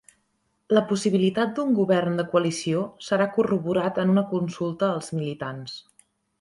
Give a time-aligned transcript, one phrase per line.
[0.77, 5.81] La possibilitat d'un govern de coalició serà corroborat en una consulta als militants